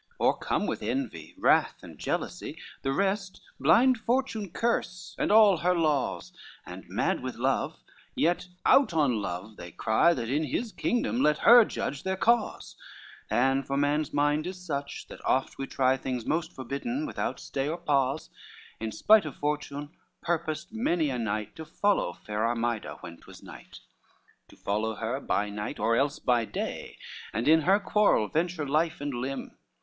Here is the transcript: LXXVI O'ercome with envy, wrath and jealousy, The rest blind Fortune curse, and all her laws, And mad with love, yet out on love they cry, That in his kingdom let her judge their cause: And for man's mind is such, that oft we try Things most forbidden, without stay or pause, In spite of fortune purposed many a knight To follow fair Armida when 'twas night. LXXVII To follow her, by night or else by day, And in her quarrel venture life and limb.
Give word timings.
LXXVI 0.19 0.25
O'ercome 0.25 0.65
with 0.65 0.81
envy, 0.81 1.35
wrath 1.37 1.83
and 1.83 1.99
jealousy, 1.99 2.57
The 2.81 2.91
rest 2.91 3.39
blind 3.59 3.99
Fortune 3.99 4.49
curse, 4.49 5.13
and 5.19 5.31
all 5.31 5.57
her 5.57 5.75
laws, 5.75 6.33
And 6.65 6.89
mad 6.89 7.21
with 7.21 7.35
love, 7.35 7.77
yet 8.15 8.47
out 8.65 8.95
on 8.95 9.21
love 9.21 9.57
they 9.57 9.69
cry, 9.69 10.15
That 10.15 10.27
in 10.27 10.45
his 10.45 10.71
kingdom 10.71 11.21
let 11.21 11.37
her 11.37 11.63
judge 11.65 12.01
their 12.01 12.17
cause: 12.17 12.75
And 13.29 13.67
for 13.67 13.77
man's 13.77 14.11
mind 14.11 14.47
is 14.47 14.65
such, 14.65 15.05
that 15.07 15.23
oft 15.23 15.59
we 15.59 15.67
try 15.67 15.97
Things 15.97 16.25
most 16.25 16.51
forbidden, 16.51 17.05
without 17.05 17.39
stay 17.39 17.69
or 17.69 17.77
pause, 17.77 18.31
In 18.79 18.91
spite 18.91 19.25
of 19.27 19.35
fortune 19.37 19.91
purposed 20.23 20.73
many 20.73 21.11
a 21.11 21.19
knight 21.19 21.55
To 21.57 21.63
follow 21.63 22.13
fair 22.13 22.43
Armida 22.47 22.97
when 23.01 23.17
'twas 23.17 23.43
night. 23.43 23.81
LXXVII 23.81 24.47
To 24.47 24.55
follow 24.57 24.95
her, 24.95 25.19
by 25.19 25.51
night 25.51 25.77
or 25.79 25.95
else 25.95 26.17
by 26.17 26.43
day, 26.45 26.97
And 27.31 27.47
in 27.47 27.61
her 27.61 27.79
quarrel 27.79 28.27
venture 28.27 28.67
life 28.67 28.99
and 28.99 29.13
limb. 29.13 29.55